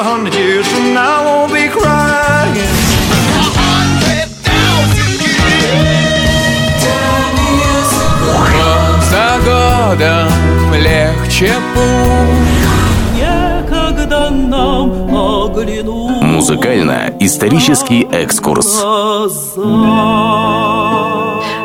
[0.00, 2.56] a hundred years from now, I won't be crying.
[9.10, 10.32] За годом
[10.74, 12.70] легче путь
[13.14, 18.82] Некогда нам оглянуть Музыкально-исторический экскурс.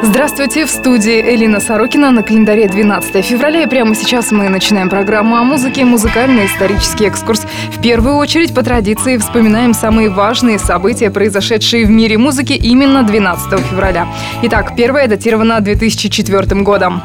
[0.08, 3.64] Здравствуйте, в студии Элина Сорокина на календаре 12 февраля.
[3.64, 7.48] И прямо сейчас мы начинаем программу о музыке «Музыкальный исторический экскурс».
[7.72, 13.60] В первую очередь, по традиции, вспоминаем самые важные события, произошедшие в мире музыки именно 12
[13.62, 14.08] февраля.
[14.44, 17.02] Итак, первое датировано 2004 годом.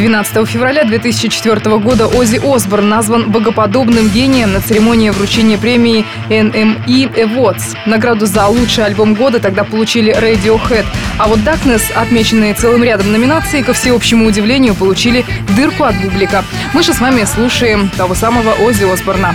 [0.00, 7.76] 12 февраля 2004 года Ози Осборн назван богоподобным гением на церемонии вручения премии NME Awards.
[7.84, 10.86] Награду за лучший альбом года тогда получили Radiohead.
[11.18, 16.44] А вот Darkness, отмеченные целым рядом номинаций, ко всеобщему удивлению, получили дырку от бублика.
[16.72, 19.34] Мы же с вами слушаем того самого Ози Осборна.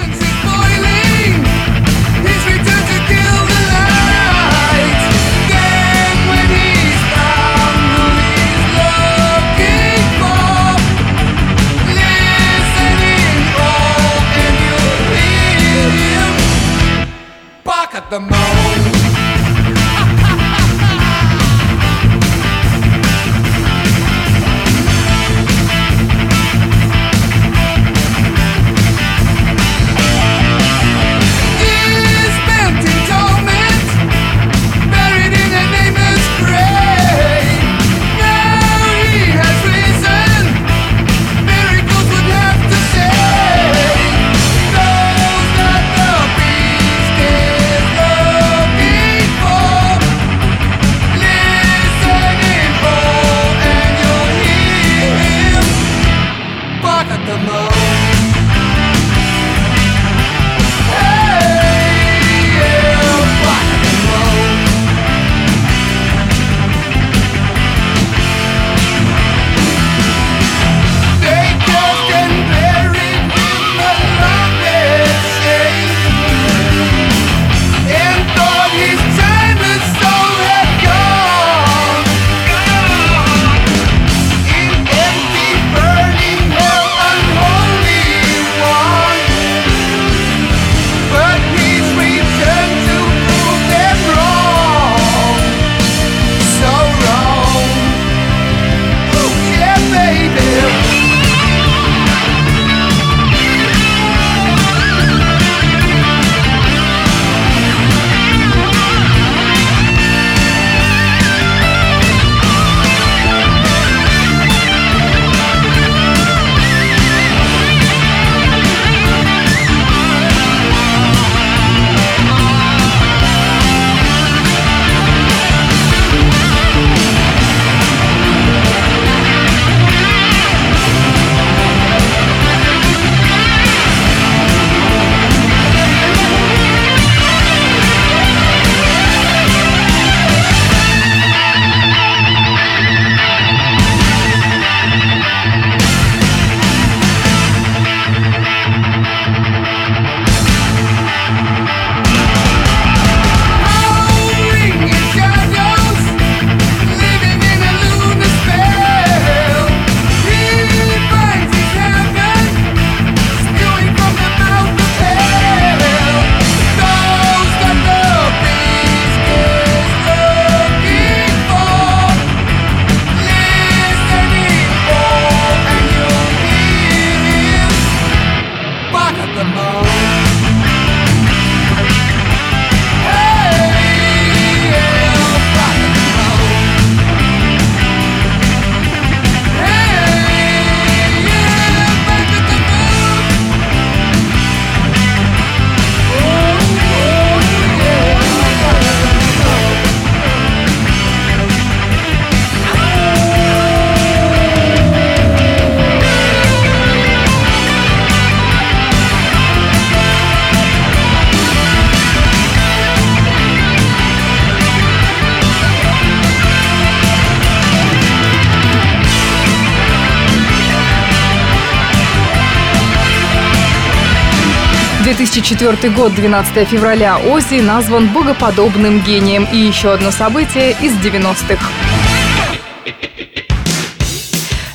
[225.35, 229.45] 2004 год, 12 февраля, Оззи назван богоподобным гением.
[229.51, 231.67] И еще одно событие из 90-х.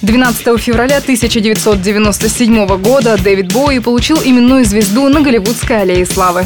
[0.03, 6.45] 12 февраля 1997 года Дэвид Боуи получил именную звезду на Голливудской аллее славы.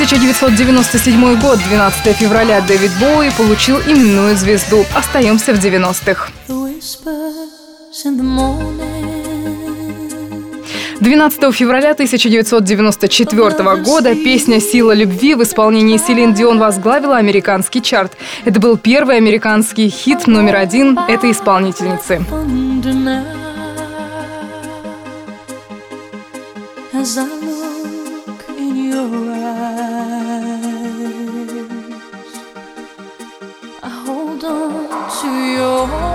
[0.00, 4.86] 1997 год, 12 февраля, Дэвид Боуи получил именную звезду.
[4.96, 6.30] Остаемся в 90-х.
[11.00, 18.16] 12 февраля 1994 года песня «Сила любви» в исполнении Селин Дион возглавила американский чарт.
[18.46, 22.24] Это был первый американский хит номер один этой исполнительницы.
[26.94, 27.24] As I
[28.26, 29.29] look in your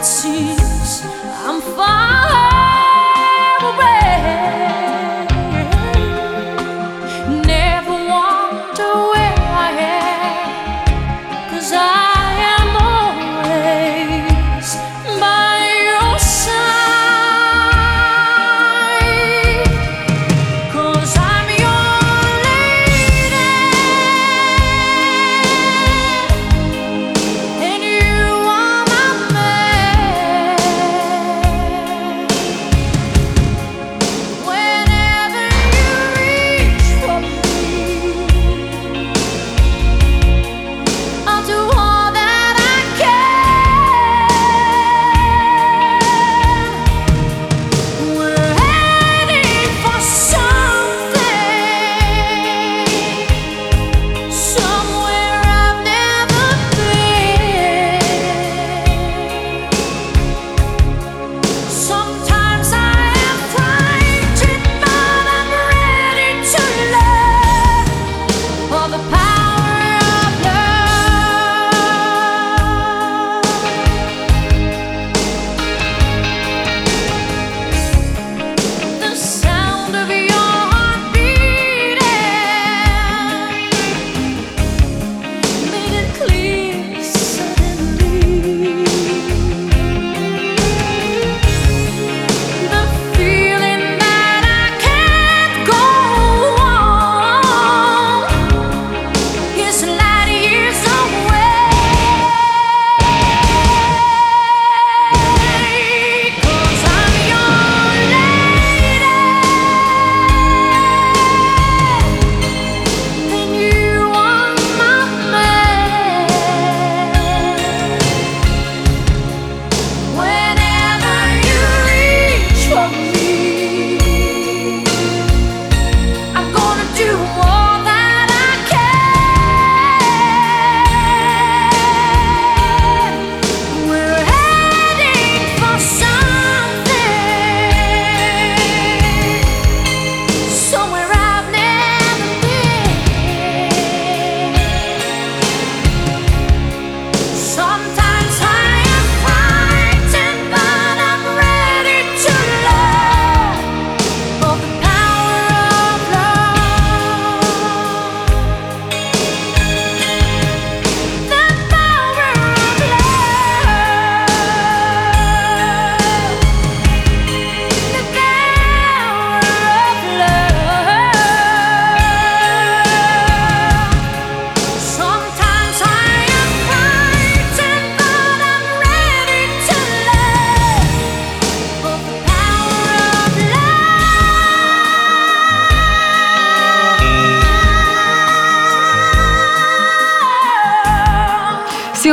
[0.00, 1.02] it seems
[1.44, 2.29] I'm far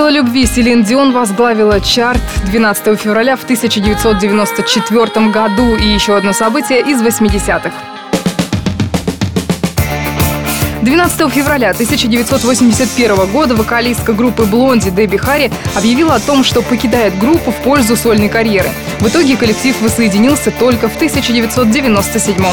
[0.08, 6.80] «Дело любви» Селин Дион возглавила чарт 12 февраля в 1994 году и еще одно событие
[6.80, 7.74] из 80-х.
[10.82, 17.52] 12 февраля 1981 года вокалистка группы «Блонди» Дебби Харри объявила о том, что покидает группу
[17.52, 18.70] в пользу сольной карьеры.
[19.02, 22.50] В итоге коллектив воссоединился только в 1997 году.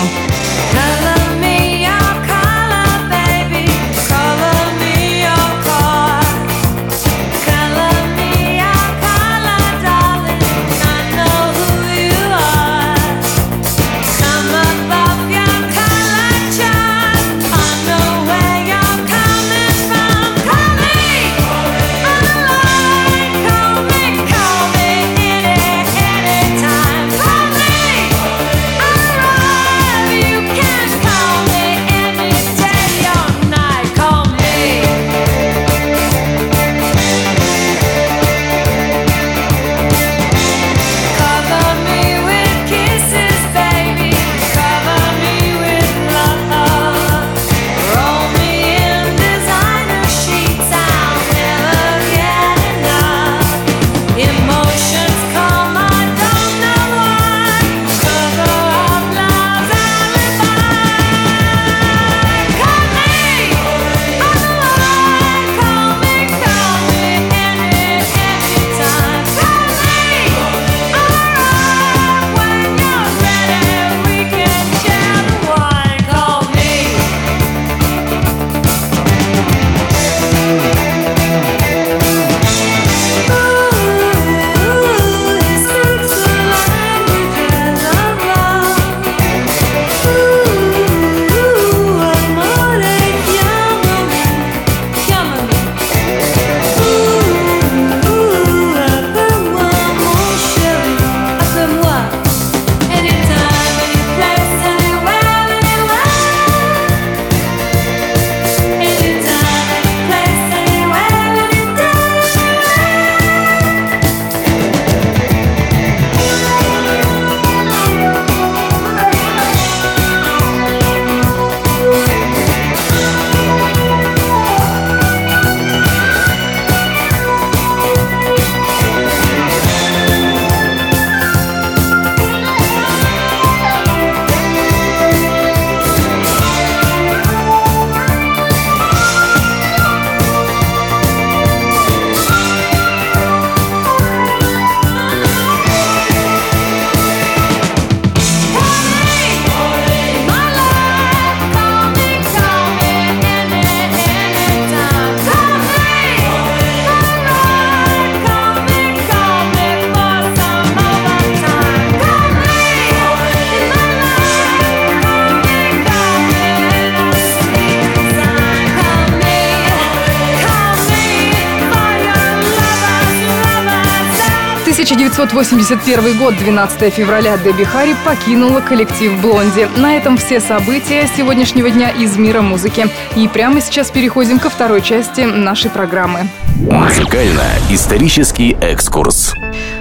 [174.84, 179.66] 1981 год, 12 февраля, Дебби Харри покинула коллектив «Блонди».
[179.78, 182.86] На этом все события сегодняшнего дня из мира музыки.
[183.16, 186.28] И прямо сейчас переходим ко второй части нашей программы.
[186.70, 189.32] Музыкально-исторический экскурс.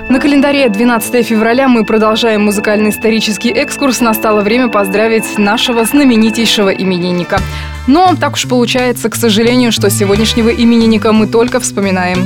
[0.07, 3.99] На календаре 12 февраля мы продолжаем музыкальный исторический экскурс.
[3.99, 7.41] Настало время поздравить нашего знаменитейшего именинника.
[7.87, 12.25] Но так уж получается, к сожалению, что сегодняшнего именинника мы только вспоминаем.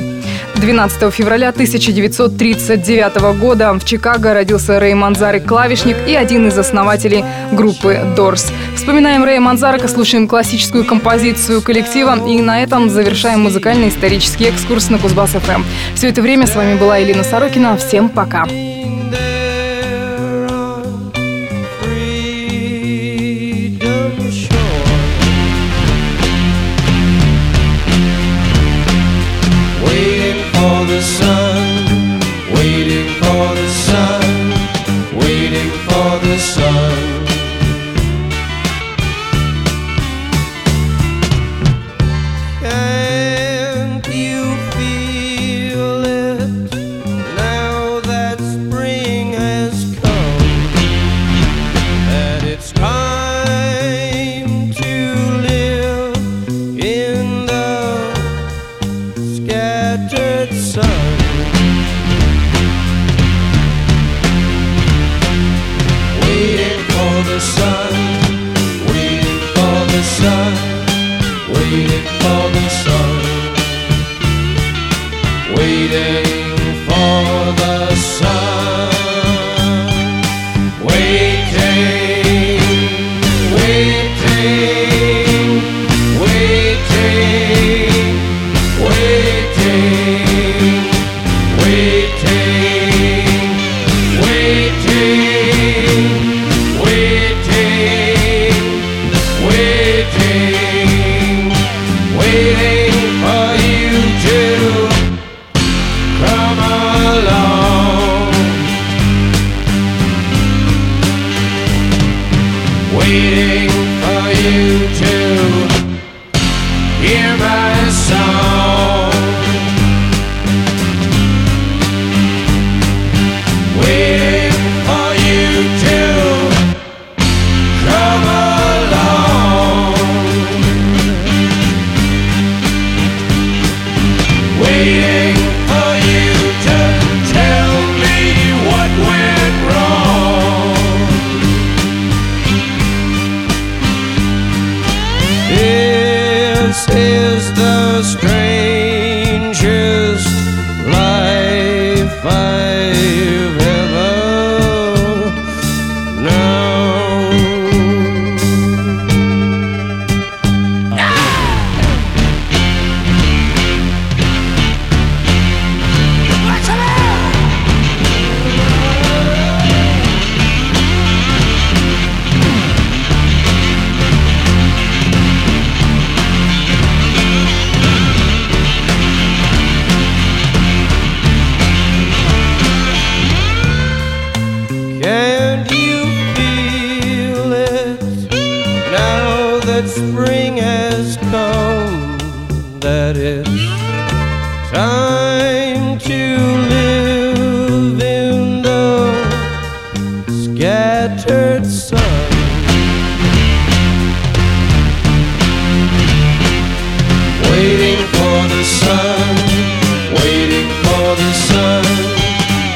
[0.54, 8.00] 12 февраля 1939 года в Чикаго родился Рэй Манзарек, клавишник и один из основателей группы
[8.16, 8.52] Doors.
[8.74, 14.98] Вспоминаем Рэя Манзарека, слушаем классическую композицию коллектива и на этом завершаем музыкальный исторический экскурс на
[14.98, 15.62] Кузбасс ФМ.
[15.94, 17.76] Все это время с вами была Елена Сорокина.
[17.76, 18.46] Всем пока.
[18.46, 18.67] there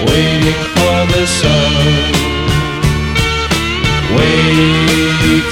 [0.07, 2.13] waiting for the sun,
[4.17, 5.52] waiting